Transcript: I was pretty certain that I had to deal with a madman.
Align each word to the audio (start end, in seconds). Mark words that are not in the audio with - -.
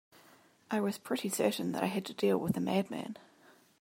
I 0.71 0.79
was 0.79 0.97
pretty 0.97 1.29
certain 1.29 1.73
that 1.73 1.83
I 1.83 1.85
had 1.85 2.05
to 2.05 2.13
deal 2.15 2.39
with 2.39 2.57
a 2.57 2.59
madman. 2.59 3.17